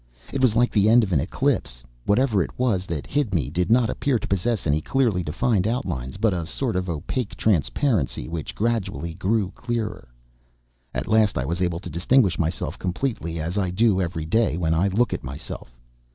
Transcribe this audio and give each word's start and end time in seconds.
It 0.33 0.41
was 0.41 0.55
like 0.55 0.71
the 0.71 0.89
end 0.89 1.03
of 1.03 1.11
an 1.13 1.19
eclipse. 1.19 1.83
Whatever 2.05 2.41
it 2.41 2.49
was 2.57 2.87
that 2.87 3.05
hid 3.05 3.35
me, 3.35 3.51
did 3.51 3.69
not 3.69 3.87
appear 3.87 4.17
to 4.17 4.27
possess 4.27 4.65
any 4.65 4.81
clearly 4.81 5.21
defined 5.21 5.67
outlines, 5.67 6.17
but 6.17 6.33
a 6.33 6.43
sort 6.47 6.75
of 6.75 6.89
opaque 6.89 7.35
transparency, 7.35 8.27
which 8.27 8.55
gradually 8.55 9.13
grew 9.13 9.51
clearer. 9.51 10.07
At 10.91 11.07
last 11.07 11.37
I 11.37 11.45
was 11.45 11.61
able 11.61 11.79
to 11.81 11.89
distinguish 11.91 12.39
myself 12.39 12.79
completely, 12.79 13.39
as 13.39 13.59
I 13.59 13.69
do 13.69 14.01
every 14.01 14.25
day 14.25 14.57
when 14.57 14.73
I 14.73 14.87
look 14.87 15.13
at 15.13 15.23
myself. 15.23 15.77